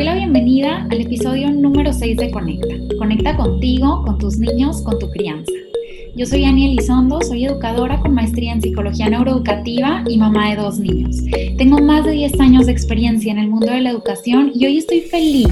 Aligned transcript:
doy 0.00 0.06
la 0.06 0.14
bienvenida 0.14 0.86
al 0.90 0.98
episodio 0.98 1.50
número 1.50 1.92
6 1.92 2.16
de 2.16 2.30
Conecta. 2.30 2.74
Conecta 2.96 3.36
contigo, 3.36 4.02
con 4.02 4.16
tus 4.16 4.38
niños, 4.38 4.80
con 4.80 4.98
tu 4.98 5.10
crianza. 5.10 5.52
Yo 6.16 6.24
soy 6.24 6.46
Ani 6.46 6.72
Elizondo, 6.72 7.20
soy 7.20 7.44
educadora 7.44 8.00
con 8.00 8.14
maestría 8.14 8.54
en 8.54 8.62
psicología 8.62 9.10
neuroeducativa 9.10 10.02
y 10.08 10.16
mamá 10.16 10.48
de 10.48 10.56
dos 10.56 10.78
niños. 10.78 11.18
Tengo 11.58 11.82
más 11.82 12.06
de 12.06 12.12
10 12.12 12.40
años 12.40 12.64
de 12.64 12.72
experiencia 12.72 13.30
en 13.30 13.40
el 13.40 13.50
mundo 13.50 13.66
de 13.66 13.82
la 13.82 13.90
educación 13.90 14.52
y 14.54 14.64
hoy 14.64 14.78
estoy 14.78 15.02
feliz 15.02 15.48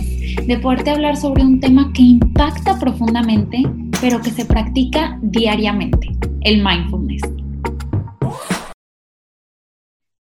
de 0.46 0.58
poderte 0.58 0.92
hablar 0.92 1.18
sobre 1.18 1.42
un 1.42 1.60
tema 1.60 1.92
que 1.92 2.00
impacta 2.00 2.78
profundamente, 2.78 3.64
pero 4.00 4.22
que 4.22 4.30
se 4.30 4.46
practica 4.46 5.18
diariamente, 5.20 6.08
el 6.40 6.64
mindfulness. 6.64 7.20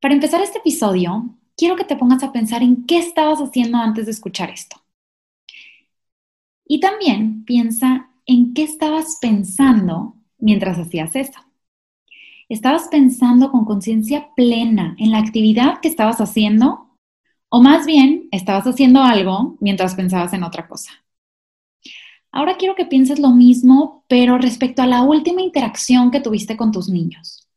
Para 0.00 0.14
empezar 0.14 0.40
este 0.40 0.60
episodio, 0.60 1.36
quiero 1.56 1.76
que 1.76 1.84
te 1.84 1.96
pongas 1.96 2.22
a 2.22 2.32
pensar 2.32 2.62
en 2.62 2.86
qué 2.86 2.98
estabas 2.98 3.40
haciendo 3.40 3.78
antes 3.78 4.06
de 4.06 4.12
escuchar 4.12 4.50
esto. 4.50 4.76
Y 6.66 6.80
también 6.80 7.44
piensa 7.44 8.10
en 8.26 8.54
qué 8.54 8.62
estabas 8.62 9.18
pensando 9.20 10.16
mientras 10.38 10.78
hacías 10.78 11.14
esto. 11.14 11.38
¿Estabas 12.48 12.88
pensando 12.88 13.50
con 13.50 13.64
conciencia 13.64 14.28
plena 14.34 14.94
en 14.98 15.10
la 15.10 15.18
actividad 15.18 15.80
que 15.80 15.88
estabas 15.88 16.20
haciendo? 16.20 16.98
¿O 17.48 17.62
más 17.62 17.86
bien 17.86 18.28
estabas 18.32 18.66
haciendo 18.66 19.02
algo 19.02 19.56
mientras 19.60 19.94
pensabas 19.94 20.32
en 20.32 20.42
otra 20.42 20.68
cosa? 20.68 20.92
Ahora 22.32 22.56
quiero 22.56 22.74
que 22.74 22.84
pienses 22.84 23.20
lo 23.20 23.30
mismo, 23.30 24.04
pero 24.08 24.38
respecto 24.38 24.82
a 24.82 24.86
la 24.86 25.02
última 25.02 25.40
interacción 25.40 26.10
que 26.10 26.20
tuviste 26.20 26.56
con 26.56 26.72
tus 26.72 26.88
niños. 26.88 27.48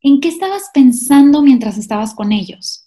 ¿En 0.00 0.20
qué 0.20 0.28
estabas 0.28 0.70
pensando 0.72 1.42
mientras 1.42 1.76
estabas 1.76 2.14
con 2.14 2.32
ellos? 2.32 2.81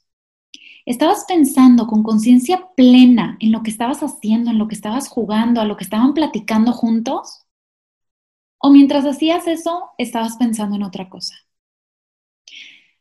¿Estabas 0.85 1.25
pensando 1.27 1.87
con 1.87 2.03
conciencia 2.03 2.69
plena 2.75 3.37
en 3.39 3.51
lo 3.51 3.63
que 3.63 3.71
estabas 3.71 4.03
haciendo, 4.03 4.51
en 4.51 4.59
lo 4.59 4.67
que 4.67 4.75
estabas 4.75 5.07
jugando, 5.09 5.59
a 5.59 5.65
lo 5.65 5.77
que 5.77 5.83
estaban 5.83 6.13
platicando 6.13 6.73
juntos? 6.73 7.45
¿O 8.59 8.69
mientras 8.69 9.05
hacías 9.05 9.47
eso, 9.47 9.89
estabas 9.97 10.37
pensando 10.37 10.75
en 10.75 10.83
otra 10.83 11.09
cosa? 11.09 11.35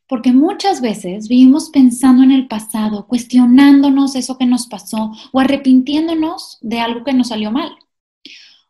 Porque 0.08 0.32
muchas 0.32 0.80
veces 0.80 1.28
vivimos 1.28 1.70
pensando 1.70 2.22
en 2.22 2.30
el 2.30 2.48
pasado, 2.48 3.06
cuestionándonos 3.06 4.16
eso 4.16 4.38
que 4.38 4.46
nos 4.46 4.66
pasó 4.66 5.12
o 5.32 5.41
arrepintiéndonos 5.41 6.58
de 6.62 6.80
algo 6.80 7.04
que 7.04 7.14
nos 7.14 7.28
salió 7.28 7.50
mal. 7.50 7.76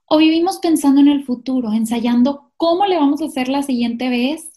O 0.07 0.19
vivimos 0.19 0.59
pensando 0.59 1.01
en 1.01 1.09
el 1.09 1.25
futuro, 1.25 1.73
ensayando 1.73 2.53
cómo 2.57 2.87
le 2.87 2.97
vamos 2.97 3.23
a 3.23 3.27
hacer 3.27 3.49
la 3.49 3.63
siguiente 3.63 4.09
vez 4.09 4.53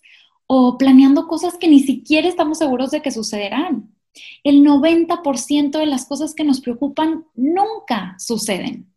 o 0.48 0.78
planeando 0.78 1.28
cosas 1.28 1.58
que 1.58 1.68
ni 1.68 1.80
siquiera 1.80 2.28
estamos 2.28 2.58
seguros 2.60 2.92
de 2.92 3.02
que 3.02 3.12
sucederán. 3.12 3.97
El 4.44 4.64
90% 4.64 5.80
de 5.80 5.86
las 5.86 6.06
cosas 6.06 6.34
que 6.34 6.44
nos 6.44 6.62
preocupan 6.62 7.26
nunca 7.36 8.16
suceden. 8.20 8.94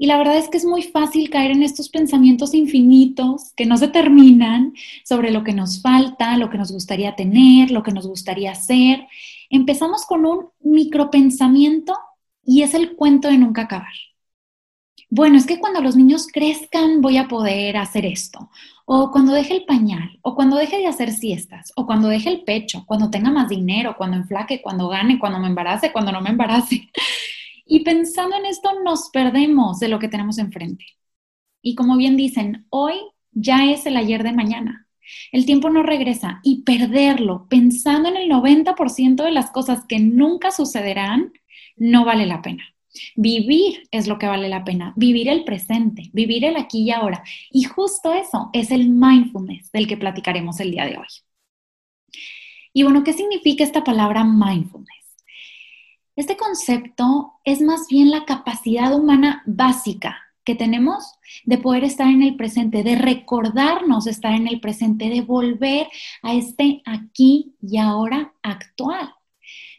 Y 0.00 0.06
la 0.06 0.16
verdad 0.16 0.36
es 0.36 0.48
que 0.48 0.58
es 0.58 0.64
muy 0.64 0.82
fácil 0.82 1.28
caer 1.28 1.50
en 1.50 1.64
estos 1.64 1.88
pensamientos 1.88 2.54
infinitos 2.54 3.52
que 3.56 3.66
no 3.66 3.76
se 3.76 3.88
terminan 3.88 4.72
sobre 5.04 5.32
lo 5.32 5.42
que 5.42 5.52
nos 5.52 5.82
falta, 5.82 6.36
lo 6.36 6.50
que 6.50 6.58
nos 6.58 6.70
gustaría 6.70 7.16
tener, 7.16 7.72
lo 7.72 7.82
que 7.82 7.90
nos 7.90 8.06
gustaría 8.06 8.52
hacer. 8.52 9.08
Empezamos 9.50 10.06
con 10.06 10.24
un 10.24 10.50
micropensamiento 10.60 11.98
y 12.44 12.62
es 12.62 12.74
el 12.74 12.94
cuento 12.94 13.26
de 13.26 13.38
nunca 13.38 13.62
acabar. 13.62 13.92
Bueno, 15.10 15.36
es 15.38 15.46
que 15.46 15.58
cuando 15.58 15.80
los 15.80 15.96
niños 15.96 16.26
crezcan 16.32 17.00
voy 17.00 17.16
a 17.16 17.28
poder 17.28 17.76
hacer 17.76 18.04
esto 18.06 18.50
o 18.90 19.10
cuando 19.10 19.34
deje 19.34 19.54
el 19.54 19.64
pañal, 19.66 20.18
o 20.22 20.34
cuando 20.34 20.56
deje 20.56 20.78
de 20.78 20.86
hacer 20.86 21.12
siestas, 21.12 21.74
o 21.76 21.84
cuando 21.84 22.08
deje 22.08 22.30
el 22.30 22.42
pecho, 22.44 22.84
cuando 22.86 23.10
tenga 23.10 23.30
más 23.30 23.50
dinero, 23.50 23.96
cuando 23.98 24.16
enflaque, 24.16 24.62
cuando 24.62 24.88
gane, 24.88 25.18
cuando 25.18 25.38
me 25.38 25.48
embarace, 25.48 25.92
cuando 25.92 26.10
no 26.10 26.22
me 26.22 26.30
embarace. 26.30 26.90
Y 27.70 27.80
pensando 27.80 28.34
en 28.34 28.46
esto 28.46 28.70
nos 28.82 29.10
perdemos 29.10 29.78
de 29.78 29.88
lo 29.88 29.98
que 29.98 30.08
tenemos 30.08 30.38
enfrente. 30.38 30.86
Y 31.60 31.74
como 31.74 31.98
bien 31.98 32.16
dicen, 32.16 32.66
hoy 32.70 32.94
ya 33.30 33.70
es 33.70 33.84
el 33.84 33.98
ayer 33.98 34.22
de 34.22 34.32
mañana. 34.32 34.88
El 35.32 35.44
tiempo 35.44 35.68
no 35.68 35.82
regresa 35.82 36.40
y 36.42 36.62
perderlo 36.62 37.46
pensando 37.50 38.08
en 38.08 38.16
el 38.16 38.30
90% 38.30 39.22
de 39.22 39.32
las 39.32 39.50
cosas 39.50 39.84
que 39.86 39.98
nunca 40.00 40.50
sucederán 40.50 41.34
no 41.76 42.06
vale 42.06 42.24
la 42.24 42.40
pena. 42.40 42.64
Vivir 43.16 43.88
es 43.90 44.06
lo 44.06 44.18
que 44.18 44.26
vale 44.26 44.48
la 44.48 44.64
pena, 44.64 44.92
vivir 44.96 45.28
el 45.28 45.44
presente, 45.44 46.10
vivir 46.12 46.44
el 46.44 46.56
aquí 46.56 46.82
y 46.82 46.90
ahora. 46.90 47.22
Y 47.50 47.64
justo 47.64 48.12
eso 48.12 48.50
es 48.52 48.70
el 48.70 48.88
mindfulness 48.88 49.70
del 49.72 49.86
que 49.86 49.96
platicaremos 49.96 50.60
el 50.60 50.70
día 50.70 50.86
de 50.86 50.96
hoy. 50.98 51.06
Y 52.72 52.82
bueno, 52.82 53.04
¿qué 53.04 53.12
significa 53.12 53.64
esta 53.64 53.84
palabra 53.84 54.24
mindfulness? 54.24 55.16
Este 56.16 56.36
concepto 56.36 57.34
es 57.44 57.60
más 57.60 57.86
bien 57.88 58.10
la 58.10 58.24
capacidad 58.24 58.94
humana 58.94 59.42
básica 59.46 60.18
que 60.44 60.54
tenemos 60.54 61.12
de 61.44 61.58
poder 61.58 61.84
estar 61.84 62.08
en 62.08 62.22
el 62.22 62.34
presente, 62.34 62.82
de 62.82 62.96
recordarnos 62.96 64.06
estar 64.06 64.32
en 64.32 64.48
el 64.48 64.60
presente, 64.60 65.10
de 65.10 65.20
volver 65.20 65.88
a 66.22 66.34
este 66.34 66.82
aquí 66.86 67.54
y 67.60 67.76
ahora 67.76 68.32
actual 68.42 69.12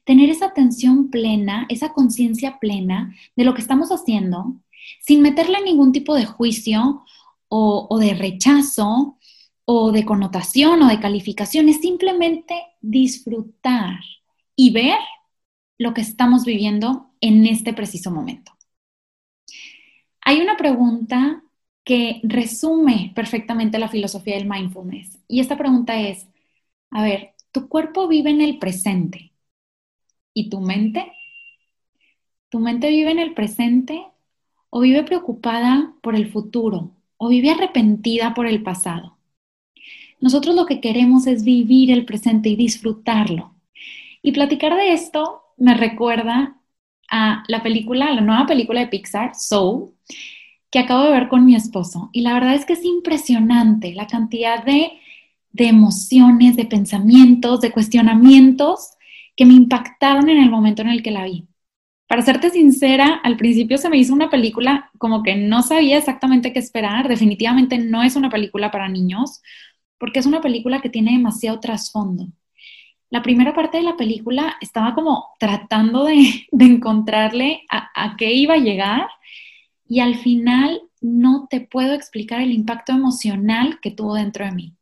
tener 0.09 0.31
esa 0.31 0.47
atención 0.47 1.11
plena, 1.11 1.67
esa 1.69 1.93
conciencia 1.93 2.57
plena 2.57 3.15
de 3.35 3.43
lo 3.43 3.53
que 3.53 3.61
estamos 3.61 3.91
haciendo, 3.91 4.55
sin 5.01 5.21
meterle 5.21 5.61
ningún 5.63 5.91
tipo 5.91 6.15
de 6.15 6.25
juicio 6.25 7.05
o, 7.47 7.95
de 7.99 8.15
rechazo 8.15 9.19
o 9.65 9.91
de 9.91 10.05
connotación 10.05 10.81
o 10.81 10.87
de 10.87 10.99
calificación, 10.99 11.69
es 11.69 11.79
simplemente 11.79 12.55
disfrutar 12.81 13.99
y 14.55 14.71
ver 14.71 14.97
lo 15.77 15.93
que 15.93 16.01
estamos 16.01 16.43
viviendo 16.43 17.11
en 17.21 17.45
este 17.45 17.73
preciso 17.73 18.09
momento. 18.09 18.51
Hay 20.21 20.41
una 20.41 20.57
pregunta 20.57 21.43
que 21.83 22.19
resume 22.23 23.11
perfectamente 23.13 23.77
la 23.77 23.89
filosofía 23.89 24.37
del 24.37 24.49
mindfulness 24.49 25.19
y 25.27 25.39
esta 25.39 25.55
pregunta 25.55 26.01
es, 26.01 26.27
a 26.89 27.03
ver, 27.03 27.35
¿tu 27.51 27.69
cuerpo 27.69 28.07
vive 28.07 28.31
en 28.31 28.41
el 28.41 28.57
presente? 28.57 29.28
¿Y 30.39 30.49
tu 30.49 30.61
mente? 30.61 31.11
¿Tu 32.47 32.59
mente 32.59 32.87
vive 32.87 33.11
en 33.11 33.19
el 33.19 33.33
presente 33.33 34.05
o 34.69 34.79
vive 34.79 35.03
preocupada 35.03 35.93
por 36.01 36.15
el 36.15 36.31
futuro 36.31 36.91
o 37.17 37.27
vive 37.27 37.51
arrepentida 37.51 38.33
por 38.33 38.47
el 38.47 38.63
pasado? 38.63 39.17
Nosotros 40.21 40.55
lo 40.55 40.65
que 40.65 40.79
queremos 40.79 41.27
es 41.27 41.43
vivir 41.43 41.91
el 41.91 42.05
presente 42.05 42.47
y 42.47 42.55
disfrutarlo. 42.55 43.53
Y 44.21 44.31
platicar 44.31 44.77
de 44.77 44.93
esto 44.93 45.41
me 45.57 45.73
recuerda 45.73 46.55
a 47.11 47.43
la 47.49 47.61
película, 47.61 48.09
la 48.13 48.21
nueva 48.21 48.45
película 48.45 48.79
de 48.79 48.87
Pixar, 48.87 49.35
Soul, 49.35 49.91
que 50.71 50.79
acabo 50.79 51.03
de 51.03 51.11
ver 51.11 51.27
con 51.27 51.43
mi 51.43 51.53
esposo. 51.53 52.11
Y 52.13 52.21
la 52.21 52.33
verdad 52.33 52.55
es 52.55 52.63
que 52.63 52.73
es 52.73 52.85
impresionante 52.85 53.93
la 53.93 54.07
cantidad 54.07 54.63
de, 54.63 54.93
de 55.51 55.67
emociones, 55.67 56.55
de 56.55 56.63
pensamientos, 56.63 57.59
de 57.59 57.73
cuestionamientos 57.73 58.93
que 59.39 59.45
me 59.45 59.53
impactaron 59.53 60.27
en 60.27 60.37
el 60.43 60.49
momento 60.49 60.81
en 60.81 60.89
el 60.89 61.01
que 61.01 61.11
la 61.11 61.23
vi. 61.23 61.47
Para 62.07 62.23
serte 62.23 62.49
sincera, 62.49 63.21
al 63.23 63.37
principio 63.37 63.77
se 63.77 63.89
me 63.89 63.95
hizo 63.95 64.13
una 64.13 64.29
película 64.29 64.91
como 64.97 65.23
que 65.23 65.37
no 65.37 65.61
sabía 65.61 65.97
exactamente 65.97 66.51
qué 66.51 66.59
esperar. 66.59 67.07
Definitivamente 67.07 67.77
no 67.77 68.03
es 68.03 68.17
una 68.17 68.29
película 68.29 68.69
para 68.69 68.89
niños, 68.89 69.41
porque 69.97 70.19
es 70.19 70.25
una 70.25 70.41
película 70.41 70.81
que 70.81 70.89
tiene 70.89 71.13
demasiado 71.13 71.61
trasfondo. 71.61 72.27
La 73.09 73.23
primera 73.23 73.53
parte 73.55 73.77
de 73.77 73.83
la 73.83 73.95
película 73.95 74.57
estaba 74.59 74.93
como 74.93 75.29
tratando 75.39 76.03
de, 76.03 76.45
encontrarle 76.59 77.63
a, 77.69 77.91
a 77.95 78.17
qué 78.17 78.33
iba 78.33 78.55
a 78.55 78.57
llegar 78.57 79.07
y 79.87 80.01
al 80.01 80.15
final 80.15 80.81
no 80.99 81.47
te 81.49 81.61
puedo 81.61 81.93
explicar 81.93 82.41
el 82.41 82.51
impacto 82.51 82.91
emocional 82.91 83.79
que 83.81 83.91
tuvo 83.91 84.15
dentro 84.15 84.43
de 84.43 84.51
mí 84.51 84.78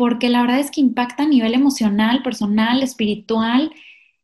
porque 0.00 0.30
la 0.30 0.40
verdad 0.40 0.60
es 0.60 0.70
que 0.70 0.80
impacta 0.80 1.24
a 1.24 1.28
nivel 1.28 1.52
emocional, 1.52 2.22
personal, 2.22 2.82
espiritual. 2.82 3.70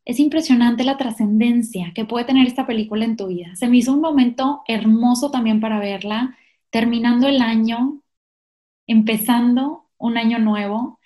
Es 0.05 0.19
impresionante 0.19 0.83
la 0.83 0.97
trascendencia 0.97 1.91
que 1.93 2.03
puede 2.03 2.25
tener 2.25 2.47
esta 2.47 2.65
película 2.65 3.05
en 3.05 3.15
tu 3.15 3.27
vida. 3.27 3.55
Se 3.55 3.67
me 3.67 3.77
hizo 3.77 3.93
un 3.93 4.01
momento 4.01 4.63
hermoso 4.67 5.29
también 5.29 5.59
para 5.59 5.77
verla, 5.77 6.35
terminando 6.71 7.27
el 7.27 7.43
año, 7.43 8.01
empezando 8.87 9.85
un 9.99 10.17
año 10.17 10.39
nuevo. 10.39 10.99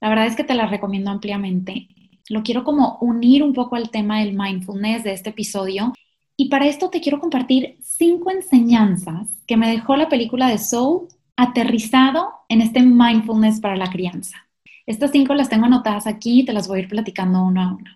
La 0.00 0.08
verdad 0.08 0.26
es 0.26 0.34
que 0.34 0.42
te 0.42 0.54
la 0.54 0.66
recomiendo 0.66 1.12
ampliamente. 1.12 1.86
Lo 2.28 2.42
quiero 2.42 2.64
como 2.64 2.98
unir 3.00 3.44
un 3.44 3.52
poco 3.52 3.76
al 3.76 3.90
tema 3.90 4.18
del 4.18 4.36
mindfulness 4.36 5.04
de 5.04 5.12
este 5.12 5.30
episodio. 5.30 5.94
Y 6.36 6.48
para 6.48 6.66
esto 6.66 6.90
te 6.90 7.00
quiero 7.00 7.20
compartir 7.20 7.76
cinco 7.80 8.32
enseñanzas 8.32 9.28
que 9.46 9.56
me 9.56 9.70
dejó 9.70 9.94
la 9.94 10.08
película 10.08 10.48
de 10.48 10.58
Soul 10.58 11.06
aterrizado 11.36 12.32
en 12.48 12.60
este 12.60 12.82
mindfulness 12.82 13.60
para 13.60 13.76
la 13.76 13.90
crianza. 13.90 14.48
Estas 14.86 15.10
cinco 15.10 15.34
las 15.34 15.48
tengo 15.48 15.66
anotadas 15.66 16.06
aquí 16.06 16.40
y 16.40 16.44
te 16.44 16.52
las 16.52 16.68
voy 16.68 16.78
a 16.78 16.82
ir 16.82 16.88
platicando 16.88 17.42
uno 17.42 17.62
a 17.62 17.74
uno. 17.74 17.90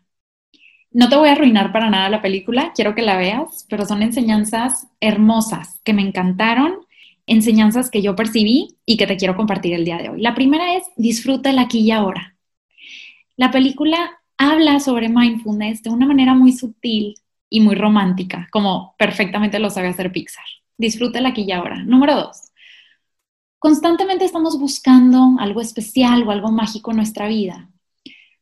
No 0.92 1.08
te 1.08 1.16
voy 1.16 1.28
a 1.28 1.32
arruinar 1.32 1.72
para 1.72 1.88
nada 1.88 2.08
la 2.10 2.20
película, 2.20 2.72
quiero 2.74 2.96
que 2.96 3.02
la 3.02 3.16
veas, 3.16 3.64
pero 3.68 3.86
son 3.86 4.02
enseñanzas 4.02 4.88
hermosas 4.98 5.80
que 5.84 5.92
me 5.92 6.02
encantaron, 6.02 6.80
enseñanzas 7.26 7.90
que 7.90 8.02
yo 8.02 8.16
percibí 8.16 8.76
y 8.84 8.96
que 8.96 9.06
te 9.06 9.16
quiero 9.16 9.36
compartir 9.36 9.72
el 9.72 9.84
día 9.84 9.98
de 9.98 10.08
hoy. 10.08 10.20
La 10.20 10.34
primera 10.34 10.74
es 10.74 10.82
disfruta 10.96 11.50
el 11.50 11.60
aquí 11.60 11.78
y 11.80 11.92
ahora. 11.92 12.36
La 13.36 13.52
película 13.52 14.20
habla 14.36 14.80
sobre 14.80 15.08
mindfulness 15.08 15.84
de 15.84 15.90
una 15.90 16.06
manera 16.06 16.34
muy 16.34 16.52
sutil 16.52 17.14
y 17.48 17.60
muy 17.60 17.76
romántica, 17.76 18.48
como 18.50 18.94
perfectamente 18.98 19.60
lo 19.60 19.70
sabe 19.70 19.88
hacer 19.88 20.10
Pixar. 20.10 20.44
Disfrútela 20.76 21.28
aquí 21.28 21.42
y 21.42 21.52
ahora. 21.52 21.84
Número 21.84 22.16
dos, 22.16 22.49
constantemente 23.60 24.24
estamos 24.24 24.58
buscando 24.58 25.36
algo 25.38 25.60
especial 25.60 26.26
o 26.26 26.32
algo 26.32 26.50
mágico 26.50 26.90
en 26.90 26.96
nuestra 26.96 27.28
vida, 27.28 27.70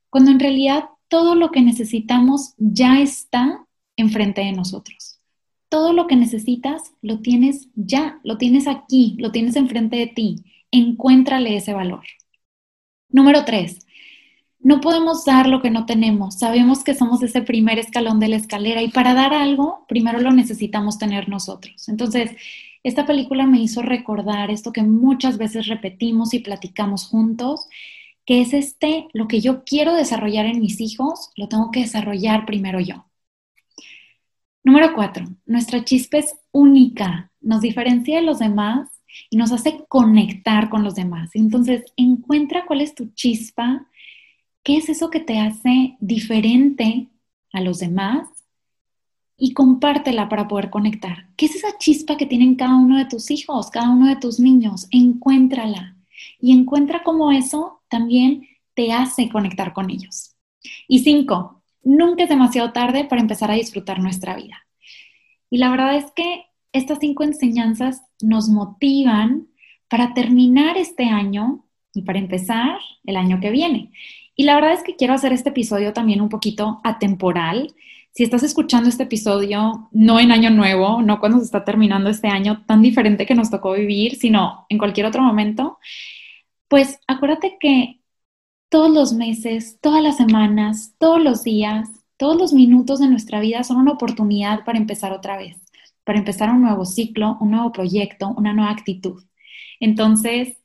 cuando 0.08 0.30
en 0.30 0.40
realidad 0.40 0.84
todo 1.08 1.34
lo 1.34 1.50
que 1.50 1.60
necesitamos 1.60 2.54
ya 2.56 3.00
está 3.00 3.66
enfrente 3.96 4.42
de 4.42 4.52
nosotros. 4.52 5.20
Todo 5.68 5.92
lo 5.92 6.06
que 6.06 6.16
necesitas 6.16 6.94
lo 7.02 7.18
tienes 7.18 7.68
ya, 7.74 8.20
lo 8.22 8.38
tienes 8.38 8.66
aquí, 8.68 9.16
lo 9.18 9.32
tienes 9.32 9.56
enfrente 9.56 9.96
de 9.96 10.06
ti. 10.06 10.44
Encuéntrale 10.70 11.56
ese 11.56 11.74
valor. 11.74 12.04
Número 13.10 13.44
tres, 13.44 13.86
no 14.60 14.80
podemos 14.80 15.24
dar 15.24 15.48
lo 15.48 15.60
que 15.60 15.70
no 15.70 15.84
tenemos. 15.84 16.38
Sabemos 16.38 16.84
que 16.84 16.94
somos 16.94 17.22
ese 17.22 17.42
primer 17.42 17.78
escalón 17.78 18.20
de 18.20 18.28
la 18.28 18.36
escalera 18.36 18.82
y 18.82 18.88
para 18.88 19.14
dar 19.14 19.34
algo, 19.34 19.84
primero 19.88 20.20
lo 20.20 20.30
necesitamos 20.30 20.96
tener 20.96 21.28
nosotros. 21.28 21.88
Entonces, 21.88 22.30
esta 22.88 23.06
película 23.06 23.46
me 23.46 23.60
hizo 23.60 23.82
recordar 23.82 24.50
esto 24.50 24.72
que 24.72 24.82
muchas 24.82 25.38
veces 25.38 25.66
repetimos 25.66 26.34
y 26.34 26.40
platicamos 26.40 27.06
juntos, 27.06 27.68
que 28.26 28.40
es 28.40 28.52
este, 28.52 29.08
lo 29.12 29.28
que 29.28 29.40
yo 29.40 29.64
quiero 29.64 29.94
desarrollar 29.94 30.46
en 30.46 30.60
mis 30.60 30.80
hijos, 30.80 31.30
lo 31.36 31.48
tengo 31.48 31.70
que 31.70 31.80
desarrollar 31.80 32.46
primero 32.46 32.80
yo. 32.80 33.06
Número 34.64 34.92
cuatro, 34.94 35.24
nuestra 35.46 35.84
chispa 35.84 36.18
es 36.18 36.34
única, 36.50 37.32
nos 37.40 37.62
diferencia 37.62 38.16
de 38.16 38.22
los 38.22 38.38
demás 38.38 38.88
y 39.30 39.36
nos 39.36 39.52
hace 39.52 39.84
conectar 39.88 40.68
con 40.68 40.84
los 40.84 40.94
demás. 40.94 41.30
Entonces, 41.34 41.84
encuentra 41.96 42.66
cuál 42.66 42.82
es 42.82 42.94
tu 42.94 43.12
chispa, 43.14 43.86
qué 44.62 44.76
es 44.76 44.88
eso 44.88 45.10
que 45.10 45.20
te 45.20 45.38
hace 45.38 45.96
diferente 46.00 47.08
a 47.52 47.60
los 47.60 47.78
demás 47.78 48.28
y 49.38 49.54
compártela 49.54 50.28
para 50.28 50.48
poder 50.48 50.68
conectar. 50.68 51.28
¿Qué 51.36 51.46
es 51.46 51.54
esa 51.54 51.78
chispa 51.78 52.16
que 52.16 52.26
tienen 52.26 52.56
cada 52.56 52.76
uno 52.76 52.98
de 52.98 53.06
tus 53.06 53.30
hijos, 53.30 53.70
cada 53.70 53.88
uno 53.88 54.08
de 54.08 54.16
tus 54.16 54.40
niños? 54.40 54.88
Encuéntrala 54.90 55.96
y 56.40 56.52
encuentra 56.52 57.02
cómo 57.04 57.30
eso 57.30 57.80
también 57.88 58.46
te 58.74 58.92
hace 58.92 59.28
conectar 59.28 59.72
con 59.72 59.90
ellos. 59.90 60.36
Y 60.88 61.00
cinco, 61.00 61.62
nunca 61.82 62.24
es 62.24 62.28
demasiado 62.28 62.72
tarde 62.72 63.04
para 63.04 63.20
empezar 63.22 63.50
a 63.50 63.54
disfrutar 63.54 64.00
nuestra 64.00 64.36
vida. 64.36 64.66
Y 65.50 65.58
la 65.58 65.70
verdad 65.70 65.96
es 65.96 66.10
que 66.12 66.44
estas 66.72 66.98
cinco 67.00 67.22
enseñanzas 67.22 68.02
nos 68.20 68.48
motivan 68.48 69.48
para 69.88 70.14
terminar 70.14 70.76
este 70.76 71.04
año 71.04 71.64
y 71.94 72.02
para 72.02 72.18
empezar 72.18 72.78
el 73.04 73.16
año 73.16 73.40
que 73.40 73.50
viene. 73.50 73.92
Y 74.36 74.44
la 74.44 74.54
verdad 74.54 74.74
es 74.74 74.82
que 74.82 74.96
quiero 74.96 75.14
hacer 75.14 75.32
este 75.32 75.48
episodio 75.48 75.92
también 75.92 76.20
un 76.20 76.28
poquito 76.28 76.80
atemporal. 76.84 77.74
Si 78.12 78.24
estás 78.24 78.42
escuchando 78.42 78.88
este 78.88 79.04
episodio 79.04 79.88
no 79.92 80.18
en 80.18 80.32
año 80.32 80.50
nuevo, 80.50 81.02
no 81.02 81.20
cuando 81.20 81.38
se 81.38 81.44
está 81.44 81.64
terminando 81.64 82.10
este 82.10 82.28
año 82.28 82.64
tan 82.66 82.82
diferente 82.82 83.26
que 83.26 83.34
nos 83.34 83.50
tocó 83.50 83.72
vivir, 83.72 84.16
sino 84.16 84.66
en 84.68 84.78
cualquier 84.78 85.06
otro 85.06 85.22
momento, 85.22 85.78
pues 86.68 86.98
acuérdate 87.06 87.56
que 87.60 88.00
todos 88.68 88.90
los 88.90 89.12
meses, 89.12 89.78
todas 89.80 90.02
las 90.02 90.16
semanas, 90.16 90.94
todos 90.98 91.22
los 91.22 91.42
días, 91.42 91.88
todos 92.16 92.36
los 92.36 92.52
minutos 92.52 93.00
de 93.00 93.08
nuestra 93.08 93.40
vida 93.40 93.62
son 93.64 93.78
una 93.78 93.92
oportunidad 93.92 94.64
para 94.64 94.78
empezar 94.78 95.12
otra 95.12 95.36
vez, 95.38 95.56
para 96.04 96.18
empezar 96.18 96.50
un 96.50 96.62
nuevo 96.62 96.84
ciclo, 96.84 97.38
un 97.40 97.52
nuevo 97.52 97.72
proyecto, 97.72 98.34
una 98.36 98.52
nueva 98.52 98.72
actitud. 98.72 99.24
Entonces, 99.80 100.57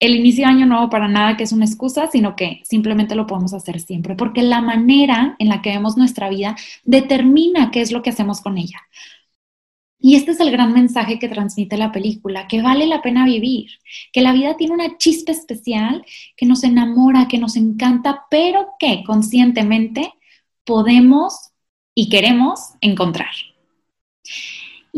el 0.00 0.14
inicio 0.14 0.44
de 0.44 0.52
año 0.52 0.66
nuevo 0.66 0.90
para 0.90 1.08
nada 1.08 1.36
que 1.36 1.44
es 1.44 1.52
una 1.52 1.64
excusa, 1.64 2.08
sino 2.08 2.36
que 2.36 2.60
simplemente 2.64 3.14
lo 3.14 3.26
podemos 3.26 3.54
hacer 3.54 3.80
siempre, 3.80 4.14
porque 4.14 4.42
la 4.42 4.60
manera 4.60 5.36
en 5.38 5.48
la 5.48 5.62
que 5.62 5.70
vemos 5.70 5.96
nuestra 5.96 6.28
vida 6.28 6.56
determina 6.84 7.70
qué 7.70 7.80
es 7.80 7.92
lo 7.92 8.02
que 8.02 8.10
hacemos 8.10 8.40
con 8.40 8.58
ella. 8.58 8.80
Y 9.98 10.14
este 10.14 10.32
es 10.32 10.40
el 10.40 10.50
gran 10.50 10.72
mensaje 10.72 11.18
que 11.18 11.28
transmite 11.28 11.78
la 11.78 11.90
película, 11.90 12.46
que 12.46 12.62
vale 12.62 12.86
la 12.86 13.00
pena 13.02 13.24
vivir, 13.24 13.70
que 14.12 14.20
la 14.20 14.32
vida 14.32 14.56
tiene 14.56 14.74
una 14.74 14.98
chispa 14.98 15.32
especial, 15.32 16.04
que 16.36 16.46
nos 16.46 16.62
enamora, 16.64 17.28
que 17.28 17.38
nos 17.38 17.56
encanta, 17.56 18.24
pero 18.30 18.68
que 18.78 19.02
conscientemente 19.04 20.12
podemos 20.64 21.50
y 21.94 22.10
queremos 22.10 22.74
encontrar. 22.82 23.30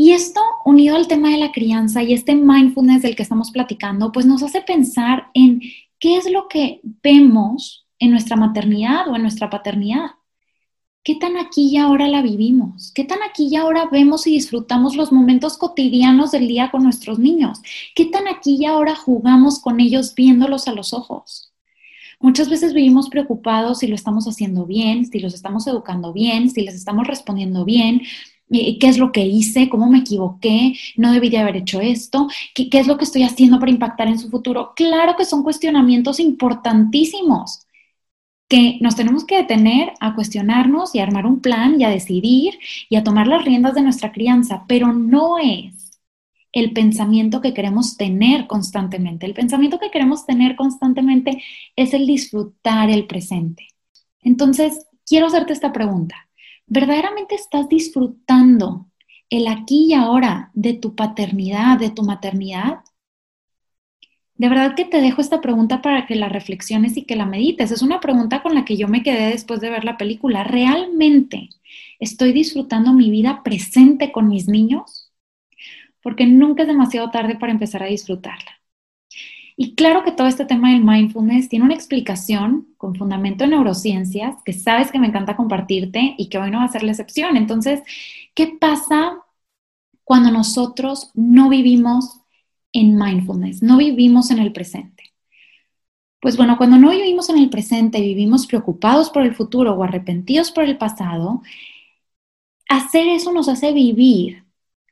Y 0.00 0.12
esto, 0.12 0.40
unido 0.64 0.94
al 0.94 1.08
tema 1.08 1.30
de 1.30 1.38
la 1.38 1.50
crianza 1.50 2.04
y 2.04 2.12
este 2.12 2.36
mindfulness 2.36 3.02
del 3.02 3.16
que 3.16 3.24
estamos 3.24 3.50
platicando, 3.50 4.12
pues 4.12 4.26
nos 4.26 4.44
hace 4.44 4.60
pensar 4.60 5.26
en 5.34 5.60
qué 5.98 6.16
es 6.16 6.30
lo 6.30 6.46
que 6.46 6.80
vemos 7.02 7.84
en 7.98 8.12
nuestra 8.12 8.36
maternidad 8.36 9.08
o 9.08 9.16
en 9.16 9.22
nuestra 9.22 9.50
paternidad. 9.50 10.10
¿Qué 11.02 11.16
tan 11.16 11.36
aquí 11.36 11.70
y 11.72 11.78
ahora 11.78 12.06
la 12.06 12.22
vivimos? 12.22 12.92
¿Qué 12.94 13.02
tan 13.02 13.24
aquí 13.28 13.48
y 13.50 13.56
ahora 13.56 13.88
vemos 13.90 14.24
y 14.28 14.30
disfrutamos 14.30 14.94
los 14.94 15.10
momentos 15.10 15.58
cotidianos 15.58 16.30
del 16.30 16.46
día 16.46 16.70
con 16.70 16.84
nuestros 16.84 17.18
niños? 17.18 17.60
¿Qué 17.96 18.04
tan 18.04 18.28
aquí 18.28 18.56
y 18.60 18.66
ahora 18.66 18.94
jugamos 18.94 19.58
con 19.58 19.80
ellos 19.80 20.14
viéndolos 20.14 20.68
a 20.68 20.74
los 20.74 20.92
ojos? 20.92 21.52
Muchas 22.20 22.48
veces 22.48 22.72
vivimos 22.72 23.08
preocupados 23.08 23.80
si 23.80 23.88
lo 23.88 23.96
estamos 23.96 24.28
haciendo 24.28 24.64
bien, 24.64 25.06
si 25.06 25.18
los 25.18 25.34
estamos 25.34 25.66
educando 25.66 26.12
bien, 26.12 26.50
si 26.50 26.62
les 26.62 26.76
estamos 26.76 27.04
respondiendo 27.08 27.64
bien, 27.64 28.02
qué 28.50 28.88
es 28.88 28.98
lo 28.98 29.12
que 29.12 29.26
hice, 29.26 29.68
cómo 29.68 29.88
me 29.88 29.98
equivoqué, 29.98 30.74
no 30.96 31.12
debí 31.12 31.28
de 31.30 31.38
haber 31.38 31.56
hecho 31.56 31.80
esto, 31.80 32.28
¿Qué, 32.54 32.68
qué 32.70 32.78
es 32.78 32.86
lo 32.86 32.96
que 32.98 33.04
estoy 33.04 33.22
haciendo 33.22 33.58
para 33.58 33.70
impactar 33.70 34.08
en 34.08 34.18
su 34.18 34.30
futuro. 34.30 34.72
Claro 34.74 35.16
que 35.16 35.24
son 35.24 35.42
cuestionamientos 35.42 36.20
importantísimos 36.20 37.66
que 38.48 38.78
nos 38.80 38.96
tenemos 38.96 39.24
que 39.24 39.36
detener 39.36 39.92
a 40.00 40.14
cuestionarnos 40.14 40.94
y 40.94 41.00
a 41.00 41.02
armar 41.02 41.26
un 41.26 41.40
plan 41.40 41.80
y 41.80 41.84
a 41.84 41.90
decidir 41.90 42.58
y 42.88 42.96
a 42.96 43.04
tomar 43.04 43.26
las 43.26 43.44
riendas 43.44 43.74
de 43.74 43.82
nuestra 43.82 44.10
crianza, 44.10 44.64
pero 44.66 44.92
no 44.92 45.38
es 45.38 46.00
el 46.52 46.72
pensamiento 46.72 47.40
que 47.42 47.52
queremos 47.52 47.96
tener 47.96 48.46
constantemente. 48.46 49.26
El 49.26 49.34
pensamiento 49.34 49.78
que 49.78 49.90
queremos 49.90 50.26
tener 50.26 50.56
constantemente 50.56 51.42
es 51.76 51.92
el 51.92 52.06
disfrutar 52.06 52.90
el 52.90 53.06
presente. 53.06 53.68
Entonces, 54.22 54.86
quiero 55.06 55.26
hacerte 55.26 55.52
esta 55.52 55.72
pregunta. 55.72 56.27
¿Verdaderamente 56.68 57.34
estás 57.34 57.68
disfrutando 57.68 58.86
el 59.30 59.46
aquí 59.48 59.88
y 59.90 59.94
ahora 59.94 60.50
de 60.54 60.74
tu 60.74 60.94
paternidad, 60.94 61.78
de 61.78 61.90
tu 61.90 62.02
maternidad? 62.02 62.80
De 64.36 64.48
verdad 64.48 64.76
que 64.76 64.84
te 64.84 65.00
dejo 65.00 65.20
esta 65.20 65.40
pregunta 65.40 65.82
para 65.82 66.06
que 66.06 66.14
la 66.14 66.28
reflexiones 66.28 66.96
y 66.96 67.04
que 67.04 67.16
la 67.16 67.26
medites. 67.26 67.72
Es 67.72 67.82
una 67.82 67.98
pregunta 67.98 68.40
con 68.42 68.54
la 68.54 68.64
que 68.64 68.76
yo 68.76 68.86
me 68.86 69.02
quedé 69.02 69.30
después 69.30 69.60
de 69.60 69.70
ver 69.70 69.84
la 69.84 69.96
película. 69.96 70.44
¿Realmente 70.44 71.48
estoy 71.98 72.32
disfrutando 72.32 72.92
mi 72.92 73.10
vida 73.10 73.42
presente 73.42 74.12
con 74.12 74.28
mis 74.28 74.46
niños? 74.46 75.12
Porque 76.02 76.24
nunca 76.26 76.62
es 76.62 76.68
demasiado 76.68 77.10
tarde 77.10 77.36
para 77.36 77.52
empezar 77.52 77.82
a 77.82 77.86
disfrutarla. 77.86 78.57
Y 79.60 79.74
claro 79.74 80.04
que 80.04 80.12
todo 80.12 80.28
este 80.28 80.44
tema 80.44 80.70
del 80.70 80.84
mindfulness 80.84 81.48
tiene 81.48 81.64
una 81.64 81.74
explicación 81.74 82.68
con 82.76 82.94
fundamento 82.94 83.42
en 83.42 83.50
neurociencias 83.50 84.36
que 84.44 84.52
sabes 84.52 84.92
que 84.92 85.00
me 85.00 85.08
encanta 85.08 85.34
compartirte 85.34 86.14
y 86.16 86.28
que 86.28 86.38
hoy 86.38 86.52
no 86.52 86.58
va 86.58 86.64
a 86.64 86.68
ser 86.68 86.84
la 86.84 86.92
excepción. 86.92 87.36
Entonces, 87.36 87.82
¿qué 88.34 88.56
pasa 88.60 89.18
cuando 90.04 90.30
nosotros 90.30 91.10
no 91.14 91.48
vivimos 91.48 92.20
en 92.72 92.96
mindfulness, 92.96 93.60
no 93.60 93.78
vivimos 93.78 94.30
en 94.30 94.38
el 94.38 94.52
presente? 94.52 95.12
Pues 96.20 96.36
bueno, 96.36 96.56
cuando 96.56 96.76
no 96.76 96.90
vivimos 96.90 97.28
en 97.28 97.38
el 97.38 97.50
presente, 97.50 98.00
vivimos 98.00 98.46
preocupados 98.46 99.10
por 99.10 99.24
el 99.24 99.34
futuro 99.34 99.74
o 99.74 99.82
arrepentidos 99.82 100.52
por 100.52 100.62
el 100.62 100.78
pasado, 100.78 101.42
hacer 102.68 103.08
eso 103.08 103.32
nos 103.32 103.48
hace 103.48 103.72
vivir 103.72 104.44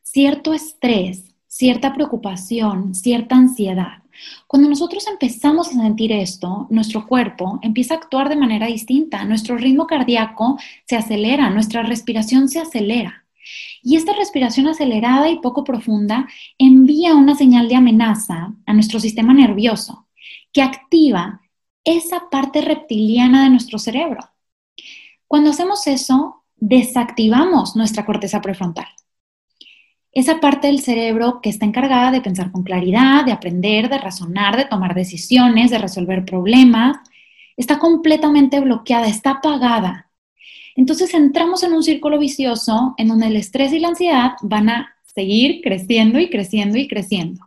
cierto 0.02 0.52
estrés, 0.52 1.36
cierta 1.46 1.94
preocupación, 1.94 2.96
cierta 2.96 3.36
ansiedad. 3.36 4.02
Cuando 4.46 4.68
nosotros 4.68 5.06
empezamos 5.06 5.68
a 5.68 5.72
sentir 5.72 6.12
esto, 6.12 6.66
nuestro 6.70 7.06
cuerpo 7.06 7.58
empieza 7.62 7.94
a 7.94 7.96
actuar 7.98 8.28
de 8.28 8.36
manera 8.36 8.66
distinta, 8.66 9.24
nuestro 9.24 9.56
ritmo 9.56 9.86
cardíaco 9.86 10.58
se 10.86 10.96
acelera, 10.96 11.50
nuestra 11.50 11.82
respiración 11.82 12.48
se 12.48 12.60
acelera. 12.60 13.24
Y 13.82 13.96
esta 13.96 14.12
respiración 14.12 14.66
acelerada 14.66 15.30
y 15.30 15.38
poco 15.38 15.62
profunda 15.64 16.26
envía 16.58 17.14
una 17.14 17.36
señal 17.36 17.68
de 17.68 17.76
amenaza 17.76 18.52
a 18.66 18.72
nuestro 18.72 18.98
sistema 18.98 19.32
nervioso, 19.32 20.08
que 20.52 20.62
activa 20.62 21.40
esa 21.84 22.28
parte 22.30 22.60
reptiliana 22.60 23.44
de 23.44 23.50
nuestro 23.50 23.78
cerebro. 23.78 24.20
Cuando 25.28 25.50
hacemos 25.50 25.86
eso, 25.86 26.44
desactivamos 26.56 27.76
nuestra 27.76 28.04
corteza 28.04 28.40
prefrontal 28.40 28.86
esa 30.16 30.40
parte 30.40 30.68
del 30.68 30.80
cerebro 30.80 31.40
que 31.42 31.50
está 31.50 31.66
encargada 31.66 32.10
de 32.10 32.22
pensar 32.22 32.50
con 32.50 32.62
claridad, 32.62 33.26
de 33.26 33.32
aprender, 33.32 33.90
de 33.90 33.98
razonar, 33.98 34.56
de 34.56 34.64
tomar 34.64 34.94
decisiones, 34.94 35.70
de 35.70 35.76
resolver 35.76 36.24
problemas, 36.24 36.96
está 37.54 37.78
completamente 37.78 38.58
bloqueada, 38.60 39.08
está 39.08 39.32
apagada. 39.32 40.08
Entonces 40.74 41.12
entramos 41.12 41.62
en 41.64 41.74
un 41.74 41.82
círculo 41.82 42.18
vicioso 42.18 42.94
en 42.96 43.08
donde 43.08 43.26
el 43.26 43.36
estrés 43.36 43.74
y 43.74 43.78
la 43.78 43.88
ansiedad 43.88 44.32
van 44.40 44.70
a 44.70 44.96
seguir 45.04 45.60
creciendo 45.62 46.18
y 46.18 46.30
creciendo 46.30 46.78
y 46.78 46.88
creciendo. 46.88 47.44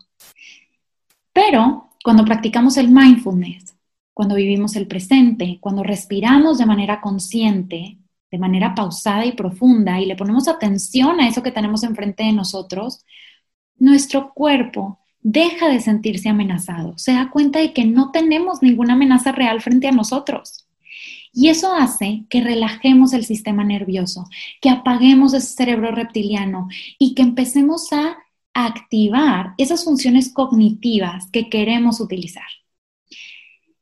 Pero 1.34 1.90
cuando 2.04 2.24
practicamos 2.24 2.78
el 2.78 2.90
mindfulness, 2.90 3.76
cuando 4.14 4.36
vivimos 4.36 4.76
el 4.76 4.86
presente, 4.86 5.58
cuando 5.60 5.82
respiramos 5.82 6.60
de 6.60 6.68
manera 6.68 7.02
consciente, 7.02 7.98
de 8.32 8.38
manera 8.38 8.76
pausada 8.76 9.26
y 9.26 9.34
profunda 9.34 10.00
y 10.00 10.06
le 10.06 10.16
ponemos 10.16 10.48
atención 10.48 11.20
a 11.20 11.28
eso 11.28 11.44
que 11.44 11.52
tenemos 11.52 11.84
enfrente 11.84 12.24
de 12.24 12.34
nosotros, 12.34 13.06
nuestro 13.78 14.34
cuerpo 14.34 15.00
deja 15.22 15.68
de 15.70 15.82
sentirse 15.82 16.30
amenazado, 16.30 16.98
se 16.98 17.14
da 17.14 17.30
cuenta 17.30 17.60
de 17.60 17.74
que 17.74 17.86
no 17.86 18.12
tenemos 18.12 18.62
ninguna 18.62 18.94
amenaza 18.94 19.32
real 19.32 19.62
frente 19.62 19.88
a 19.88 19.92
nosotros. 19.92 20.66
Y 21.32 21.50
eso 21.50 21.74
hace 21.74 22.26
que 22.30 22.42
relajemos 22.42 23.14
el 23.14 23.26
sistema 23.26 23.64
nervioso, 23.64 24.28
que 24.62 24.70
apaguemos 24.70 25.34
ese 25.34 25.56
cerebro 25.56 25.92
reptiliano 25.92 26.68
y 26.98 27.14
que 27.14 27.22
empecemos 27.22 27.92
a 27.94 28.18
activar 28.54 29.54
esas 29.58 29.84
funciones 29.84 30.34
cognitivas 30.34 31.30
que 31.32 31.50
queremos 31.50 32.02
utilizar. 32.02 32.48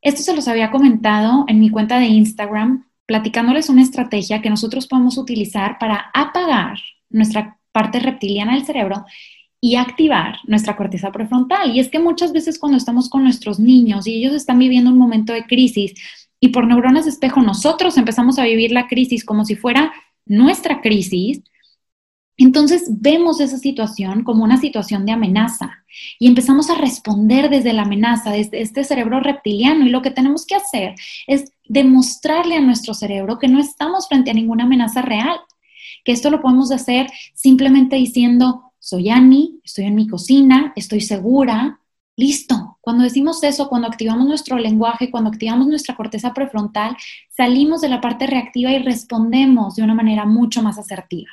Esto 0.02 0.22
se 0.22 0.36
los 0.36 0.48
había 0.48 0.72
comentado 0.72 1.46
en 1.48 1.60
mi 1.60 1.70
cuenta 1.70 2.00
de 2.00 2.08
Instagram, 2.08 2.87
platicándoles 3.08 3.70
una 3.70 3.82
estrategia 3.82 4.42
que 4.42 4.50
nosotros 4.50 4.86
podemos 4.86 5.18
utilizar 5.18 5.80
para 5.80 6.12
apagar 6.14 6.78
nuestra 7.10 7.58
parte 7.72 8.00
reptiliana 8.00 8.54
del 8.54 8.66
cerebro 8.66 9.06
y 9.60 9.76
activar 9.76 10.38
nuestra 10.46 10.76
corteza 10.76 11.12
prefrontal. 11.12 11.76
Y 11.76 11.80
es 11.80 11.90
que 11.90 12.00
muchas 12.00 12.32
veces 12.32 12.60
cuando 12.60 12.78
estamos 12.78 13.10
con 13.10 13.24
nuestros 13.24 13.60
niños 13.60 14.06
y 14.06 14.16
ellos 14.16 14.34
están 14.34 14.60
viviendo 14.60 14.92
un 14.92 14.98
momento 14.98 15.34
de 15.34 15.46
crisis 15.46 15.94
y 16.40 16.50
por 16.50 16.68
neuronas 16.68 17.06
de 17.06 17.12
espejo 17.12 17.42
nosotros 17.42 17.98
empezamos 17.98 18.38
a 18.38 18.44
vivir 18.44 18.72
la 18.72 18.88
crisis 18.88 19.26
como 19.26 19.46
si 19.46 19.56
fuera 19.56 19.92
nuestra 20.26 20.82
crisis, 20.82 21.42
entonces 22.38 22.88
vemos 22.90 23.42
esa 23.42 23.58
situación 23.58 24.24
como 24.24 24.44
una 24.44 24.58
situación 24.58 25.06
de 25.06 25.12
amenaza 25.12 25.84
y 26.20 26.28
empezamos 26.28 26.70
a 26.70 26.76
responder 26.76 27.50
desde 27.50 27.74
la 27.74 27.82
amenaza, 27.82 28.32
desde 28.32 28.62
este 28.62 28.84
cerebro 28.84 29.20
reptiliano. 29.20 29.88
Y 29.88 29.90
lo 29.90 30.04
que 30.04 30.12
tenemos 30.12 30.46
que 30.46 30.56
hacer 30.56 30.94
es 31.26 31.52
demostrarle 31.70 32.56
a 32.56 32.62
nuestro 32.62 32.94
cerebro 32.94 33.40
que 33.40 33.48
no 33.48 33.60
estamos 33.60 34.08
frente 34.08 34.32
a 34.32 34.34
ninguna 34.34 34.64
amenaza 34.64 35.02
real, 35.02 35.40
que 36.04 36.12
esto 36.12 36.30
lo 36.30 36.42
podemos 36.42 36.72
hacer 36.72 37.08
simplemente 37.34 37.96
diciendo, 37.96 38.74
soy 38.80 39.10
Annie, 39.10 39.60
estoy 39.64 39.86
en 39.86 39.96
mi 39.96 40.08
cocina, 40.08 40.74
estoy 40.76 41.02
segura, 41.02 41.80
listo. 42.16 42.78
Cuando 42.82 43.04
decimos 43.04 43.44
eso, 43.44 43.70
cuando 43.70 43.88
activamos 43.88 44.28
nuestro 44.28 44.58
lenguaje, 44.58 45.12
cuando 45.12 45.30
activamos 45.30 45.68
nuestra 45.68 45.96
corteza 45.96 46.34
prefrontal, 46.34 46.98
salimos 47.30 47.82
de 47.82 47.90
la 47.90 48.02
parte 48.02 48.28
reactiva 48.28 48.72
y 48.72 48.80
respondemos 48.80 49.76
de 49.76 49.84
una 49.84 49.94
manera 49.94 50.26
mucho 50.26 50.62
más 50.62 50.78
asertiva. 50.78 51.30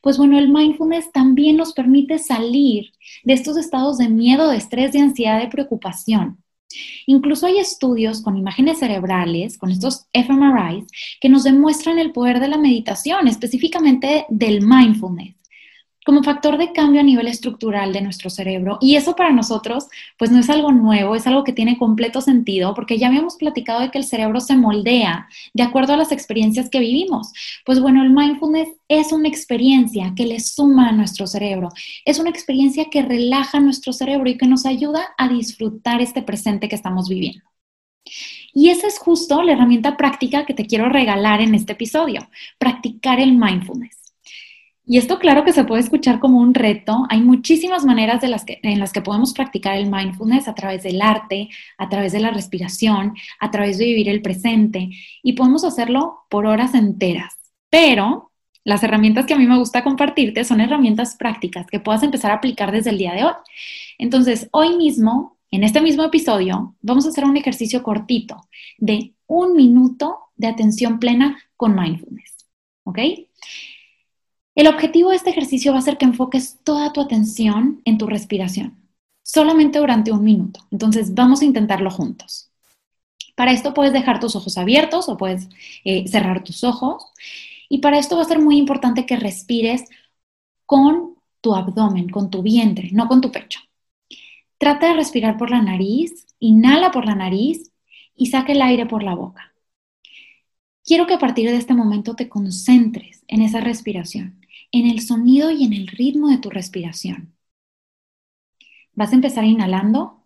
Pues 0.00 0.18
bueno, 0.18 0.38
el 0.38 0.50
mindfulness 0.50 1.12
también 1.12 1.56
nos 1.56 1.72
permite 1.72 2.18
salir 2.18 2.92
de 3.24 3.32
estos 3.32 3.56
estados 3.56 3.98
de 3.98 4.08
miedo, 4.08 4.48
de 4.48 4.56
estrés, 4.56 4.92
de 4.92 5.00
ansiedad, 5.00 5.40
de 5.40 5.48
preocupación. 5.48 6.43
Incluso 7.06 7.46
hay 7.46 7.58
estudios 7.58 8.22
con 8.22 8.36
imágenes 8.36 8.78
cerebrales, 8.78 9.58
con 9.58 9.70
estos 9.70 10.06
fMRIs, 10.12 10.86
que 11.20 11.28
nos 11.28 11.44
demuestran 11.44 11.98
el 11.98 12.12
poder 12.12 12.40
de 12.40 12.48
la 12.48 12.58
meditación, 12.58 13.28
específicamente 13.28 14.26
del 14.28 14.60
mindfulness 14.62 15.34
como 16.04 16.22
factor 16.22 16.58
de 16.58 16.72
cambio 16.72 17.00
a 17.00 17.04
nivel 17.04 17.26
estructural 17.26 17.92
de 17.92 18.02
nuestro 18.02 18.30
cerebro. 18.30 18.78
Y 18.80 18.96
eso 18.96 19.16
para 19.16 19.32
nosotros, 19.32 19.86
pues 20.18 20.30
no 20.30 20.40
es 20.40 20.50
algo 20.50 20.72
nuevo, 20.72 21.16
es 21.16 21.26
algo 21.26 21.44
que 21.44 21.52
tiene 21.52 21.78
completo 21.78 22.20
sentido, 22.20 22.74
porque 22.74 22.98
ya 22.98 23.08
habíamos 23.08 23.36
platicado 23.36 23.80
de 23.80 23.90
que 23.90 23.98
el 23.98 24.04
cerebro 24.04 24.40
se 24.40 24.56
moldea 24.56 25.28
de 25.52 25.62
acuerdo 25.62 25.94
a 25.94 25.96
las 25.96 26.12
experiencias 26.12 26.70
que 26.70 26.80
vivimos. 26.80 27.32
Pues 27.64 27.80
bueno, 27.80 28.02
el 28.02 28.10
mindfulness 28.10 28.68
es 28.88 29.12
una 29.12 29.28
experiencia 29.28 30.12
que 30.14 30.26
le 30.26 30.40
suma 30.40 30.88
a 30.90 30.92
nuestro 30.92 31.26
cerebro, 31.26 31.70
es 32.04 32.18
una 32.18 32.30
experiencia 32.30 32.86
que 32.90 33.02
relaja 33.02 33.60
nuestro 33.60 33.92
cerebro 33.92 34.28
y 34.28 34.36
que 34.36 34.46
nos 34.46 34.66
ayuda 34.66 35.14
a 35.16 35.28
disfrutar 35.28 36.00
este 36.00 36.22
presente 36.22 36.68
que 36.68 36.76
estamos 36.76 37.08
viviendo. 37.08 37.44
Y 38.52 38.68
esa 38.68 38.86
es 38.86 38.98
justo 38.98 39.42
la 39.42 39.52
herramienta 39.52 39.96
práctica 39.96 40.46
que 40.46 40.54
te 40.54 40.66
quiero 40.66 40.88
regalar 40.88 41.40
en 41.40 41.54
este 41.54 41.72
episodio, 41.72 42.28
practicar 42.58 43.18
el 43.18 43.32
mindfulness. 43.32 44.03
Y 44.86 44.98
esto 44.98 45.18
claro 45.18 45.44
que 45.44 45.52
se 45.52 45.64
puede 45.64 45.82
escuchar 45.82 46.20
como 46.20 46.40
un 46.40 46.52
reto. 46.52 47.06
Hay 47.08 47.22
muchísimas 47.22 47.84
maneras 47.86 48.22
en 48.22 48.30
las 48.78 48.92
que 48.92 49.00
podemos 49.00 49.32
practicar 49.32 49.76
el 49.76 49.90
mindfulness 49.90 50.46
a 50.46 50.54
través 50.54 50.82
del 50.82 51.00
arte, 51.00 51.48
a 51.78 51.88
través 51.88 52.12
de 52.12 52.20
la 52.20 52.30
respiración, 52.30 53.14
a 53.40 53.50
través 53.50 53.78
de 53.78 53.86
vivir 53.86 54.10
el 54.10 54.20
presente 54.20 54.90
y 55.22 55.32
podemos 55.32 55.64
hacerlo 55.64 56.26
por 56.28 56.44
horas 56.44 56.74
enteras. 56.74 57.34
Pero 57.70 58.30
las 58.62 58.82
herramientas 58.82 59.24
que 59.24 59.34
a 59.34 59.38
mí 59.38 59.46
me 59.46 59.58
gusta 59.58 59.84
compartirte 59.84 60.44
son 60.44 60.60
herramientas 60.60 61.16
prácticas 61.16 61.66
que 61.66 61.80
puedas 61.80 62.02
empezar 62.02 62.30
a 62.30 62.34
aplicar 62.34 62.70
desde 62.70 62.90
el 62.90 62.98
día 62.98 63.14
de 63.14 63.24
hoy. 63.24 63.32
Entonces, 63.98 64.48
hoy 64.52 64.76
mismo, 64.76 65.38
en 65.50 65.64
este 65.64 65.80
mismo 65.80 66.04
episodio, 66.04 66.74
vamos 66.82 67.06
a 67.06 67.08
hacer 67.08 67.24
un 67.24 67.36
ejercicio 67.36 67.82
cortito 67.82 68.48
de 68.78 69.14
un 69.26 69.54
minuto 69.56 70.18
de 70.36 70.48
atención 70.48 70.98
plena 70.98 71.38
con 71.56 71.74
mindfulness. 71.74 72.36
¿Ok? 72.84 72.98
El 74.54 74.68
objetivo 74.68 75.10
de 75.10 75.16
este 75.16 75.30
ejercicio 75.30 75.72
va 75.72 75.78
a 75.78 75.82
ser 75.82 75.98
que 75.98 76.04
enfoques 76.04 76.60
toda 76.62 76.92
tu 76.92 77.00
atención 77.00 77.82
en 77.84 77.98
tu 77.98 78.06
respiración, 78.06 78.78
solamente 79.22 79.80
durante 79.80 80.12
un 80.12 80.22
minuto. 80.22 80.60
Entonces, 80.70 81.14
vamos 81.14 81.42
a 81.42 81.44
intentarlo 81.44 81.90
juntos. 81.90 82.52
Para 83.34 83.52
esto 83.52 83.74
puedes 83.74 83.92
dejar 83.92 84.20
tus 84.20 84.36
ojos 84.36 84.56
abiertos 84.56 85.08
o 85.08 85.16
puedes 85.16 85.48
eh, 85.84 86.06
cerrar 86.06 86.44
tus 86.44 86.62
ojos. 86.62 87.04
Y 87.68 87.78
para 87.78 87.98
esto 87.98 88.16
va 88.16 88.22
a 88.22 88.26
ser 88.26 88.38
muy 88.38 88.56
importante 88.56 89.06
que 89.06 89.16
respires 89.16 89.84
con 90.66 91.16
tu 91.40 91.54
abdomen, 91.56 92.08
con 92.08 92.30
tu 92.30 92.42
vientre, 92.42 92.90
no 92.92 93.08
con 93.08 93.20
tu 93.20 93.32
pecho. 93.32 93.60
Trata 94.58 94.88
de 94.88 94.94
respirar 94.94 95.36
por 95.36 95.50
la 95.50 95.62
nariz, 95.62 96.26
inhala 96.38 96.92
por 96.92 97.06
la 97.06 97.16
nariz 97.16 97.72
y 98.14 98.26
saque 98.26 98.52
el 98.52 98.62
aire 98.62 98.86
por 98.86 99.02
la 99.02 99.16
boca. 99.16 99.52
Quiero 100.84 101.06
que 101.08 101.14
a 101.14 101.18
partir 101.18 101.50
de 101.50 101.56
este 101.56 101.74
momento 101.74 102.14
te 102.14 102.28
concentres 102.28 103.24
en 103.26 103.42
esa 103.42 103.60
respiración 103.60 104.43
en 104.74 104.86
el 104.86 105.00
sonido 105.00 105.52
y 105.52 105.64
en 105.64 105.72
el 105.72 105.86
ritmo 105.86 106.28
de 106.30 106.38
tu 106.38 106.50
respiración. 106.50 107.36
Vas 108.94 109.12
a 109.12 109.14
empezar 109.14 109.44
inhalando, 109.44 110.24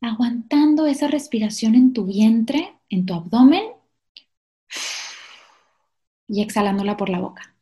aguantando 0.00 0.86
esa 0.86 1.06
respiración 1.06 1.76
en 1.76 1.92
tu 1.92 2.06
vientre, 2.06 2.76
en 2.88 3.06
tu 3.06 3.14
abdomen 3.14 3.62
y 6.26 6.42
exhalándola 6.42 6.96
por 6.96 7.08
la 7.08 7.20
boca. 7.20 7.54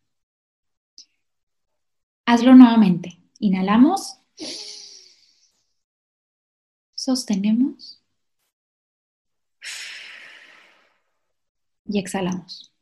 Hazlo 2.26 2.54
nuevamente. 2.54 3.18
Inhalamos, 3.40 4.18
sostenemos 6.94 8.02
y 11.86 11.98
exhalamos. 11.98 12.77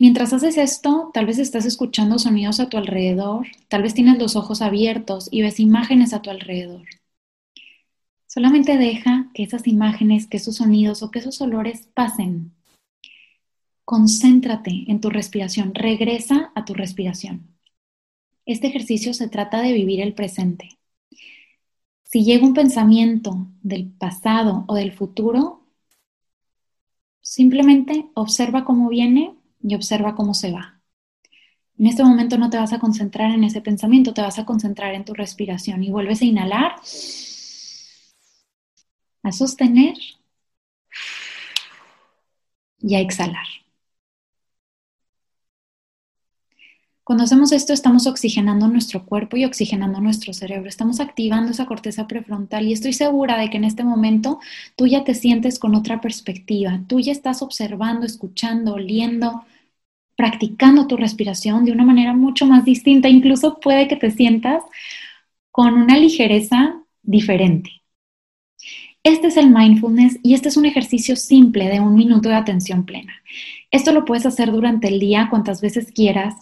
Mientras 0.00 0.32
haces 0.32 0.56
esto, 0.56 1.10
tal 1.12 1.26
vez 1.26 1.38
estás 1.38 1.66
escuchando 1.66 2.18
sonidos 2.18 2.58
a 2.58 2.70
tu 2.70 2.78
alrededor, 2.78 3.48
tal 3.68 3.82
vez 3.82 3.92
tienes 3.92 4.18
los 4.18 4.34
ojos 4.34 4.62
abiertos 4.62 5.28
y 5.30 5.42
ves 5.42 5.60
imágenes 5.60 6.14
a 6.14 6.22
tu 6.22 6.30
alrededor. 6.30 6.86
Solamente 8.26 8.78
deja 8.78 9.30
que 9.34 9.42
esas 9.42 9.66
imágenes, 9.66 10.26
que 10.26 10.38
esos 10.38 10.56
sonidos 10.56 11.02
o 11.02 11.10
que 11.10 11.18
esos 11.18 11.38
olores 11.42 11.86
pasen. 11.92 12.54
Concéntrate 13.84 14.86
en 14.86 15.02
tu 15.02 15.10
respiración, 15.10 15.74
regresa 15.74 16.50
a 16.54 16.64
tu 16.64 16.72
respiración. 16.72 17.54
Este 18.46 18.68
ejercicio 18.68 19.12
se 19.12 19.28
trata 19.28 19.60
de 19.60 19.74
vivir 19.74 20.00
el 20.00 20.14
presente. 20.14 20.78
Si 22.04 22.24
llega 22.24 22.46
un 22.46 22.54
pensamiento 22.54 23.48
del 23.60 23.90
pasado 23.90 24.64
o 24.66 24.74
del 24.76 24.92
futuro, 24.92 25.66
simplemente 27.20 28.06
observa 28.14 28.64
cómo 28.64 28.88
viene 28.88 29.36
y 29.62 29.74
observa 29.74 30.14
cómo 30.14 30.34
se 30.34 30.52
va. 30.52 30.80
En 31.78 31.86
este 31.86 32.04
momento 32.04 32.36
no 32.36 32.50
te 32.50 32.58
vas 32.58 32.72
a 32.72 32.78
concentrar 32.78 33.30
en 33.30 33.44
ese 33.44 33.62
pensamiento, 33.62 34.12
te 34.12 34.20
vas 34.20 34.38
a 34.38 34.44
concentrar 34.44 34.94
en 34.94 35.04
tu 35.04 35.14
respiración 35.14 35.82
y 35.82 35.90
vuelves 35.90 36.20
a 36.20 36.26
inhalar, 36.26 36.76
a 39.22 39.32
sostener 39.32 39.94
y 42.80 42.94
a 42.94 43.00
exhalar. 43.00 43.46
Cuando 47.10 47.24
hacemos 47.24 47.50
esto 47.50 47.72
estamos 47.72 48.06
oxigenando 48.06 48.68
nuestro 48.68 49.04
cuerpo 49.04 49.36
y 49.36 49.44
oxigenando 49.44 50.00
nuestro 50.00 50.32
cerebro, 50.32 50.68
estamos 50.68 51.00
activando 51.00 51.50
esa 51.50 51.66
corteza 51.66 52.06
prefrontal 52.06 52.68
y 52.68 52.72
estoy 52.72 52.92
segura 52.92 53.36
de 53.36 53.50
que 53.50 53.56
en 53.56 53.64
este 53.64 53.82
momento 53.82 54.38
tú 54.76 54.86
ya 54.86 55.02
te 55.02 55.14
sientes 55.14 55.58
con 55.58 55.74
otra 55.74 56.00
perspectiva, 56.00 56.80
tú 56.86 57.00
ya 57.00 57.10
estás 57.10 57.42
observando, 57.42 58.06
escuchando, 58.06 58.74
oliendo, 58.74 59.44
practicando 60.14 60.86
tu 60.86 60.96
respiración 60.96 61.64
de 61.64 61.72
una 61.72 61.84
manera 61.84 62.12
mucho 62.12 62.46
más 62.46 62.64
distinta, 62.64 63.08
incluso 63.08 63.58
puede 63.58 63.88
que 63.88 63.96
te 63.96 64.12
sientas 64.12 64.62
con 65.50 65.74
una 65.74 65.98
ligereza 65.98 66.80
diferente. 67.02 67.72
Este 69.02 69.26
es 69.26 69.36
el 69.36 69.50
mindfulness 69.50 70.20
y 70.22 70.34
este 70.34 70.48
es 70.48 70.56
un 70.56 70.64
ejercicio 70.64 71.16
simple 71.16 71.68
de 71.70 71.80
un 71.80 71.96
minuto 71.96 72.28
de 72.28 72.36
atención 72.36 72.84
plena. 72.86 73.14
Esto 73.72 73.90
lo 73.90 74.04
puedes 74.04 74.26
hacer 74.26 74.52
durante 74.52 74.86
el 74.86 75.00
día 75.00 75.26
cuantas 75.28 75.60
veces 75.60 75.90
quieras 75.90 76.36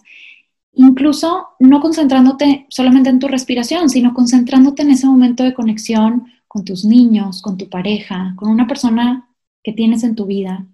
Incluso 0.80 1.48
no 1.58 1.80
concentrándote 1.80 2.66
solamente 2.68 3.10
en 3.10 3.18
tu 3.18 3.26
respiración, 3.26 3.90
sino 3.90 4.14
concentrándote 4.14 4.82
en 4.82 4.92
ese 4.92 5.08
momento 5.08 5.42
de 5.42 5.52
conexión 5.52 6.32
con 6.46 6.64
tus 6.64 6.84
niños, 6.84 7.42
con 7.42 7.56
tu 7.58 7.68
pareja, 7.68 8.34
con 8.36 8.48
una 8.48 8.68
persona 8.68 9.28
que 9.64 9.72
tienes 9.72 10.04
en 10.04 10.14
tu 10.14 10.26
vida, 10.26 10.68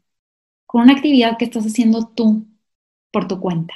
con 0.67 0.83
una 0.83 0.93
actividad 0.93 1.39
que 1.39 1.47
estás 1.47 1.65
haciendo 1.65 2.07
tú 2.09 2.47
por 3.11 3.27
tu 3.29 3.41
cuenta. 3.41 3.73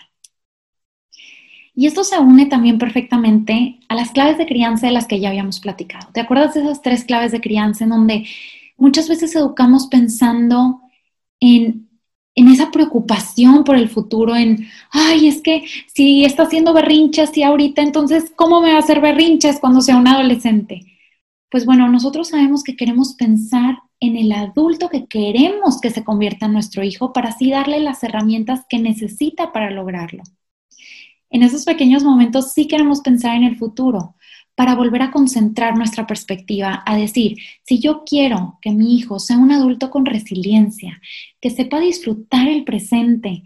Y 1.74 1.86
esto 1.86 2.04
se 2.04 2.18
une 2.18 2.44
también 2.44 2.76
perfectamente 2.76 3.80
a 3.88 3.94
las 3.94 4.10
claves 4.10 4.36
de 4.36 4.44
crianza 4.44 4.86
de 4.86 4.92
las 4.92 5.06
que 5.06 5.20
ya 5.20 5.30
habíamos 5.30 5.60
platicado. 5.60 6.10
¿Te 6.12 6.20
acuerdas 6.20 6.52
de 6.52 6.60
esas 6.60 6.82
tres 6.82 7.04
claves 7.04 7.32
de 7.32 7.40
crianza 7.40 7.84
en 7.84 7.90
donde 7.90 8.26
muchas 8.76 9.08
veces 9.08 9.34
educamos 9.34 9.86
pensando 9.86 10.82
en, 11.40 11.87
en 12.38 12.46
esa 12.46 12.70
preocupación 12.70 13.64
por 13.64 13.74
el 13.74 13.88
futuro, 13.88 14.36
en, 14.36 14.68
ay, 14.92 15.26
es 15.26 15.42
que 15.42 15.64
si 15.92 16.24
está 16.24 16.44
haciendo 16.44 16.72
berrinches 16.72 17.36
y 17.36 17.42
ahorita, 17.42 17.82
entonces, 17.82 18.32
¿cómo 18.36 18.60
me 18.60 18.70
va 18.70 18.76
a 18.76 18.78
hacer 18.78 19.00
berrinches 19.00 19.58
cuando 19.58 19.80
sea 19.80 19.96
un 19.96 20.06
adolescente? 20.06 20.82
Pues 21.50 21.66
bueno, 21.66 21.88
nosotros 21.88 22.28
sabemos 22.28 22.62
que 22.62 22.76
queremos 22.76 23.14
pensar 23.14 23.78
en 23.98 24.16
el 24.16 24.30
adulto 24.30 24.88
que 24.88 25.06
queremos 25.06 25.80
que 25.80 25.90
se 25.90 26.04
convierta 26.04 26.46
en 26.46 26.52
nuestro 26.52 26.84
hijo 26.84 27.12
para 27.12 27.30
así 27.30 27.50
darle 27.50 27.80
las 27.80 28.04
herramientas 28.04 28.60
que 28.68 28.78
necesita 28.78 29.52
para 29.52 29.72
lograrlo. 29.72 30.22
En 31.30 31.42
esos 31.42 31.64
pequeños 31.64 32.04
momentos 32.04 32.52
sí 32.52 32.68
queremos 32.68 33.00
pensar 33.00 33.34
en 33.34 33.42
el 33.42 33.56
futuro 33.56 34.14
para 34.58 34.74
volver 34.74 35.02
a 35.02 35.12
concentrar 35.12 35.76
nuestra 35.78 36.04
perspectiva, 36.04 36.82
a 36.84 36.96
decir, 36.96 37.36
si 37.62 37.78
yo 37.78 38.02
quiero 38.04 38.58
que 38.60 38.72
mi 38.72 38.96
hijo 38.96 39.20
sea 39.20 39.38
un 39.38 39.52
adulto 39.52 39.88
con 39.88 40.04
resiliencia, 40.04 41.00
que 41.40 41.50
sepa 41.50 41.78
disfrutar 41.78 42.48
el 42.48 42.64
presente, 42.64 43.44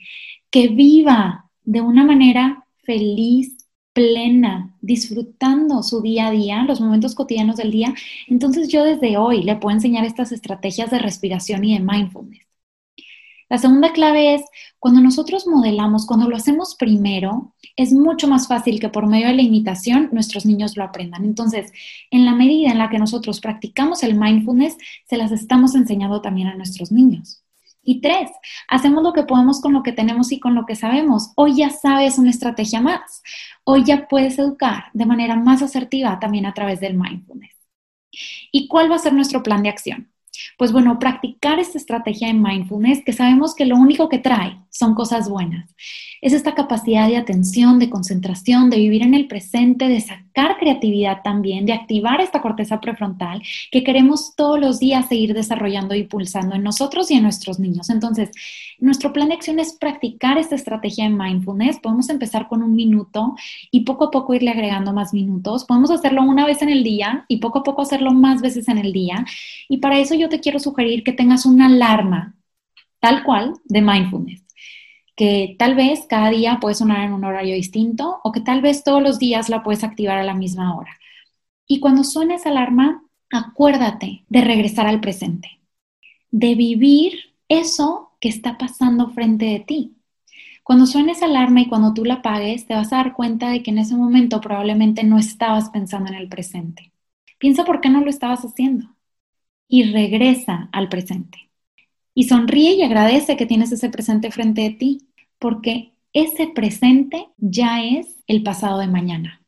que 0.49 0.69
viva 0.69 1.51
de 1.65 1.83
una 1.83 2.03
manera 2.03 2.65
feliz, 2.83 3.59
plena, 3.93 4.75
disfrutando 4.81 5.83
su 5.83 6.01
día 6.01 6.29
a 6.29 6.31
día, 6.31 6.65
los 6.65 6.81
momentos 6.81 7.15
cotidianos 7.15 7.57
del 7.57 7.73
día, 7.73 7.93
entonces 8.27 8.69
yo 8.69 8.83
desde 8.83 9.19
hoy 9.19 9.43
le 9.43 9.57
puedo 9.57 9.77
enseñar 9.77 10.07
estas 10.07 10.33
estrategias 10.33 10.91
de 10.91 10.99
respiración 10.99 11.63
y 11.63 11.75
de 11.75 11.85
mindfulness. 11.85 12.52
La 13.53 13.59
segunda 13.59 13.93
clave 13.93 14.35
es 14.35 14.45
cuando 14.79 15.03
nosotros 15.03 15.47
modelamos, 15.47 16.07
cuando 16.07 16.27
lo 16.27 16.37
hacemos 16.37 16.75
primero, 16.75 17.55
es 17.77 17.93
mucho 17.93 18.27
más 18.27 18.49
fácil 18.49 18.81
que 18.81 18.89
por 18.89 19.07
medio 19.07 19.27
de 19.27 19.35
la 19.35 19.43
imitación 19.43 20.09
nuestros 20.11 20.47
niños 20.47 20.75
lo 20.79 20.85
aprendan. 20.85 21.27
Entonces, 21.27 21.71
en 22.11 22.25
la 22.25 22.35
medida 22.35 22.71
en 22.71 22.79
la 22.79 22.89
que 22.89 22.99
nosotros 22.99 23.43
practicamos 23.43 24.03
el 24.05 24.19
mindfulness, 24.19 24.79
se 25.07 25.19
las 25.19 25.33
estamos 25.33 25.75
enseñando 25.75 26.23
también 26.23 26.49
a 26.49 26.55
nuestros 26.55 26.91
niños. 26.93 27.45
Y 27.83 28.01
tres, 28.01 28.31
hacemos 28.69 29.03
lo 29.03 29.13
que 29.13 29.25
podemos 29.25 29.61
con 29.61 29.75
lo 29.75 29.83
que 29.83 29.93
tenemos 29.93 30.33
y 30.33 30.41
con 30.41 30.55
lo 30.55 30.65
que 30.65 30.75
sabemos. 30.75 31.33
Hoy 31.37 31.55
ya 31.55 31.69
sabes 31.69 32.17
una 32.17 32.31
estrategia 32.31 32.81
más. 32.81 33.23
Hoy 33.65 33.85
ya 33.85 34.09
puedes 34.09 34.39
educar 34.39 34.85
de 34.95 35.05
manera 35.05 35.37
más 35.37 35.61
asertiva 35.61 36.19
también 36.19 36.47
a 36.47 36.55
través 36.55 36.81
del 36.81 36.95
mindfulness. 36.95 37.55
¿Y 38.51 38.67
cuál 38.67 38.91
va 38.91 38.97
a 38.97 38.99
ser 38.99 39.13
nuestro 39.13 39.43
plan 39.43 39.63
de 39.63 39.69
acción? 39.69 40.12
Pues 40.59 40.73
bueno, 40.73 40.99
practicar 40.99 41.59
esta 41.59 41.79
estrategia 41.79 42.29
de 42.29 42.35
mindfulness 42.35 43.05
que 43.05 43.13
sabemos 43.13 43.55
que 43.55 43.67
lo 43.67 43.77
único 43.77 44.09
que 44.09 44.19
trae 44.19 44.59
son 44.71 44.95
cosas 44.95 45.29
buenas. 45.29 45.75
Es 46.23 46.33
esta 46.33 46.55
capacidad 46.55 47.09
de 47.09 47.17
atención, 47.17 47.81
de 47.81 47.91
concentración, 47.91 48.71
de 48.71 48.77
vivir 48.77 49.03
en 49.03 49.13
el 49.13 49.27
presente, 49.27 49.89
de 49.89 50.01
sacar 50.01 50.57
creatividad 50.57 51.21
también, 51.25 51.67
de 51.67 51.73
activar 51.73 52.21
esta 52.21 52.41
corteza 52.41 52.81
prefrontal 52.81 53.43
que 53.73 53.83
queremos 53.83 54.37
todos 54.37 54.61
los 54.61 54.79
días 54.79 55.09
seguir 55.09 55.35
desarrollando 55.35 55.97
y 55.97 56.05
pulsando 56.05 56.55
en 56.55 56.63
nosotros 56.63 57.11
y 57.11 57.15
en 57.15 57.25
nuestros 57.25 57.59
niños. 57.59 57.91
Entonces, 57.91 58.31
nuestro 58.79 59.13
plan 59.13 59.31
de 59.31 59.35
acción 59.35 59.59
es 59.59 59.73
practicar 59.73 60.39
esta 60.39 60.55
estrategia 60.55 61.09
de 61.09 61.11
mindfulness. 61.11 61.81
Podemos 61.81 62.09
empezar 62.09 62.47
con 62.47 62.63
un 62.63 62.77
minuto 62.77 63.35
y 63.73 63.81
poco 63.81 64.05
a 64.05 64.11
poco 64.13 64.33
irle 64.33 64.53
agregando 64.53 64.93
más 64.93 65.13
minutos. 65.13 65.65
Podemos 65.65 65.91
hacerlo 65.91 66.23
una 66.23 66.47
vez 66.47 66.63
en 66.63 66.69
el 66.69 66.85
día 66.85 67.25
y 67.27 67.39
poco 67.39 67.59
a 67.59 67.63
poco 67.65 67.83
hacerlo 67.83 68.13
más 68.13 68.41
veces 68.41 68.69
en 68.69 68.79
el 68.79 68.93
día. 68.93 69.25
Y 69.69 69.79
para 69.79 69.99
eso 69.99 70.15
yo 70.15 70.29
te 70.29 70.39
quiero 70.39 70.61
sugerir 70.61 71.03
que 71.03 71.13
tengas 71.13 71.47
una 71.47 71.67
alarma 71.67 72.37
tal 73.01 73.25
cual 73.25 73.55
de 73.65 73.83
mindfulness 73.83 74.42
que 75.17 75.57
tal 75.59 75.75
vez 75.75 76.07
cada 76.09 76.31
día 76.31 76.59
puede 76.61 76.75
sonar 76.75 77.05
en 77.05 77.13
un 77.13 77.25
horario 77.25 77.55
distinto 77.55 78.21
o 78.25 78.33
que 78.33 78.41
tal 78.41 78.63
vez 78.63 78.85
todos 78.85 79.03
los 79.03 79.19
días 79.19 79.49
la 79.49 79.63
puedes 79.63 79.85
activar 79.85 80.19
a 80.19 80.25
la 80.25 80.35
misma 80.35 80.77
hora. 80.77 80.99
Y 81.67 81.81
cuando 81.81 82.05
suene 82.05 82.35
esa 82.37 82.51
alarma, 82.51 83.05
acuérdate 83.31 84.25
de 84.29 84.41
regresar 84.43 84.87
al 84.87 85.01
presente, 85.01 85.61
de 86.31 86.55
vivir 86.55 87.35
eso 87.49 88.13
que 88.21 88.29
está 88.29 88.59
pasando 88.59 89.11
frente 89.11 89.47
de 89.47 89.61
ti. 89.61 89.97
Cuando 90.63 90.87
suene 90.87 91.13
esa 91.13 91.27
alarma 91.27 91.61
y 91.61 91.69
cuando 91.69 91.93
tú 91.95 92.05
la 92.05 92.15
apagues, 92.15 92.67
te 92.67 92.75
vas 92.75 92.93
a 92.93 92.97
dar 92.97 93.15
cuenta 93.15 93.51
de 93.51 93.63
que 93.63 93.71
en 93.71 93.79
ese 93.79 93.97
momento 93.97 94.41
probablemente 94.41 95.05
no 95.05 95.19
estabas 95.19 95.71
pensando 95.71 96.11
en 96.11 96.17
el 96.17 96.29
presente. 96.29 96.93
Piensa 97.39 97.65
por 97.65 97.81
qué 97.81 97.91
no 97.91 98.01
lo 98.01 98.11
estabas 98.11 98.45
haciendo 98.45 98.95
y 99.69 99.85
regresa 99.93 100.69
al 100.73 100.89
presente. 100.89 101.52
Y 102.15 102.25
sonríe 102.25 102.75
y 102.75 102.83
agradece 102.83 103.37
que 103.37 103.47
tienes 103.47 103.73
ese 103.73 103.89
presente 103.89 104.31
frente 104.31 104.63
de 104.63 104.71
ti, 104.71 105.09
porque 105.39 105.93
ese 106.13 106.47
presente 106.49 107.29
ya 107.39 107.83
es 107.83 108.17
el 108.27 108.43
pasado 108.43 108.79
de 108.79 108.87
mañana. 108.87 109.43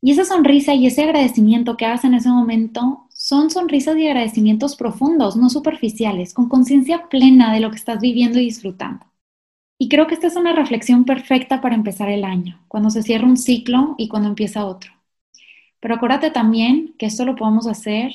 Y 0.00 0.12
esa 0.12 0.24
sonrisa 0.24 0.74
y 0.74 0.86
ese 0.86 1.02
agradecimiento 1.02 1.76
que 1.76 1.84
hagas 1.84 2.04
en 2.04 2.14
ese 2.14 2.28
momento 2.28 3.06
son 3.10 3.50
sonrisas 3.50 3.96
y 3.96 4.06
agradecimientos 4.06 4.76
profundos, 4.76 5.36
no 5.36 5.50
superficiales, 5.50 6.32
con 6.32 6.48
conciencia 6.48 7.08
plena 7.08 7.52
de 7.52 7.60
lo 7.60 7.70
que 7.70 7.76
estás 7.76 8.00
viviendo 8.00 8.38
y 8.38 8.44
disfrutando. 8.44 9.04
Y 9.76 9.88
creo 9.88 10.06
que 10.06 10.14
esta 10.14 10.28
es 10.28 10.36
una 10.36 10.54
reflexión 10.54 11.04
perfecta 11.04 11.60
para 11.60 11.74
empezar 11.74 12.08
el 12.10 12.24
año, 12.24 12.64
cuando 12.68 12.90
se 12.90 13.02
cierra 13.02 13.26
un 13.26 13.36
ciclo 13.36 13.94
y 13.98 14.08
cuando 14.08 14.28
empieza 14.28 14.66
otro. 14.66 14.92
Pero 15.80 15.94
acuérdate 15.94 16.30
también 16.30 16.94
que 16.98 17.06
esto 17.06 17.24
lo 17.24 17.36
podemos 17.36 17.66
hacer 17.66 18.12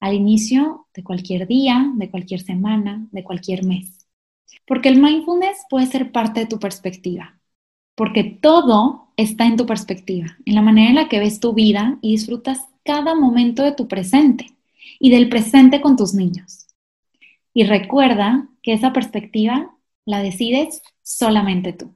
al 0.00 0.14
inicio 0.14 0.86
de 0.94 1.02
cualquier 1.02 1.46
día, 1.46 1.92
de 1.94 2.10
cualquier 2.10 2.40
semana, 2.40 3.06
de 3.10 3.24
cualquier 3.24 3.64
mes. 3.64 4.06
Porque 4.66 4.88
el 4.88 5.00
mindfulness 5.00 5.58
puede 5.68 5.86
ser 5.86 6.12
parte 6.12 6.40
de 6.40 6.46
tu 6.46 6.58
perspectiva, 6.58 7.38
porque 7.94 8.24
todo 8.24 9.08
está 9.16 9.46
en 9.46 9.56
tu 9.56 9.66
perspectiva, 9.66 10.36
en 10.44 10.54
la 10.54 10.62
manera 10.62 10.90
en 10.90 10.96
la 10.96 11.08
que 11.08 11.18
ves 11.18 11.40
tu 11.40 11.52
vida 11.52 11.98
y 12.00 12.12
disfrutas 12.12 12.60
cada 12.84 13.14
momento 13.14 13.62
de 13.62 13.72
tu 13.72 13.88
presente 13.88 14.46
y 14.98 15.10
del 15.10 15.28
presente 15.28 15.80
con 15.80 15.96
tus 15.96 16.14
niños. 16.14 16.66
Y 17.52 17.64
recuerda 17.64 18.48
que 18.62 18.72
esa 18.72 18.92
perspectiva 18.92 19.74
la 20.04 20.22
decides 20.22 20.82
solamente 21.02 21.72
tú. 21.72 21.92